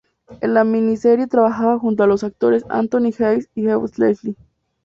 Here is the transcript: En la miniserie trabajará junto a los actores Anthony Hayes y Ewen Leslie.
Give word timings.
En 0.41 0.55
la 0.55 0.63
miniserie 0.63 1.27
trabajará 1.27 1.77
junto 1.77 2.01
a 2.01 2.07
los 2.07 2.23
actores 2.23 2.65
Anthony 2.69 3.11
Hayes 3.19 3.49
y 3.53 3.67
Ewen 3.67 3.87
Leslie. 3.97 4.35